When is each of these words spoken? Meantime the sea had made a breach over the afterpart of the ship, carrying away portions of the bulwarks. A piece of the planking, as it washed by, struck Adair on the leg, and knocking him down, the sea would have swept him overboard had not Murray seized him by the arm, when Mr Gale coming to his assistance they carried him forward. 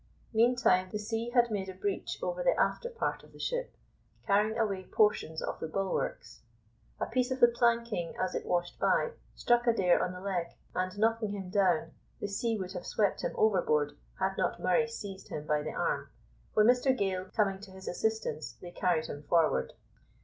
Meantime 0.33 0.89
the 0.91 0.97
sea 0.97 1.29
had 1.29 1.51
made 1.51 1.69
a 1.69 1.75
breach 1.75 2.17
over 2.23 2.41
the 2.41 2.55
afterpart 2.59 3.21
of 3.23 3.31
the 3.33 3.39
ship, 3.39 3.75
carrying 4.25 4.57
away 4.57 4.83
portions 4.83 5.43
of 5.43 5.59
the 5.59 5.67
bulwarks. 5.67 6.41
A 6.99 7.05
piece 7.05 7.29
of 7.29 7.39
the 7.39 7.47
planking, 7.47 8.15
as 8.19 8.33
it 8.33 8.43
washed 8.43 8.79
by, 8.79 9.11
struck 9.35 9.67
Adair 9.67 10.03
on 10.03 10.11
the 10.11 10.19
leg, 10.19 10.47
and 10.73 10.97
knocking 10.97 11.33
him 11.33 11.51
down, 11.51 11.91
the 12.19 12.27
sea 12.27 12.57
would 12.57 12.71
have 12.71 12.87
swept 12.87 13.21
him 13.21 13.33
overboard 13.35 13.91
had 14.19 14.39
not 14.39 14.59
Murray 14.59 14.87
seized 14.87 15.27
him 15.27 15.45
by 15.45 15.61
the 15.61 15.69
arm, 15.73 16.09
when 16.55 16.65
Mr 16.65 16.97
Gale 16.97 17.25
coming 17.35 17.59
to 17.61 17.69
his 17.69 17.87
assistance 17.87 18.53
they 18.59 18.71
carried 18.71 19.05
him 19.05 19.21
forward. 19.21 19.73